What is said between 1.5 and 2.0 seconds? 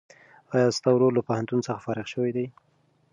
څخه